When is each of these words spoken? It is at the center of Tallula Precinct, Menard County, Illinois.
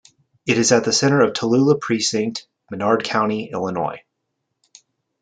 It 0.47 0.57
is 0.57 0.71
at 0.71 0.83
the 0.83 0.91
center 0.91 1.21
of 1.21 1.33
Tallula 1.33 1.79
Precinct, 1.79 2.47
Menard 2.71 3.03
County, 3.03 3.51
Illinois. 3.51 4.01